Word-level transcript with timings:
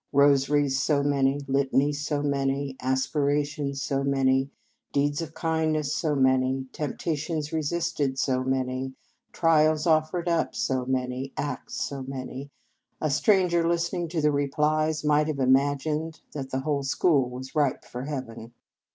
Rosaries, 0.13 0.81
so 0.81 1.03
many. 1.03 1.41
Litanies, 1.47 2.03
so 2.03 2.23
many. 2.23 2.75
Aspirations, 2.81 3.83
so 3.83 4.03
many. 4.03 4.49
Deeds 4.91 5.21
of 5.21 5.35
kind 5.35 5.73
ness, 5.73 5.93
so 5.93 6.15
many. 6.15 6.65
Temptations 6.73 7.53
resisted, 7.53 8.17
so 8.17 8.43
many. 8.43 8.95
Trials 9.31 9.85
offered 9.85 10.27
up, 10.27 10.55
so 10.55 10.87
many. 10.87 11.33
Acts, 11.37 11.75
so 11.87 12.01
many. 12.01 12.49
A 12.99 13.11
stranger, 13.11 13.67
listening 13.67 14.07
to 14.07 14.21
the 14.21 14.31
replies, 14.31 15.03
might 15.03 15.27
have 15.27 15.37
imagined 15.37 16.21
that 16.33 16.49
the 16.49 16.61
whole 16.61 16.81
school 16.81 17.29
was 17.29 17.53
ripe 17.53 17.85
for 17.85 18.05
Heaven. 18.05 18.53